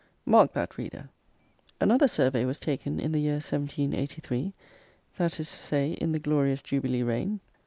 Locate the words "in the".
2.99-3.19, 5.91-6.17